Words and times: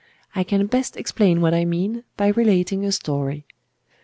I 0.33 0.43
can 0.43 0.65
best 0.65 0.97
explain 0.97 1.41
what 1.41 1.53
I 1.53 1.63
mean 1.63 2.03
by 2.17 2.29
relating 2.29 2.83
a 2.83 2.91
story. 2.91 3.45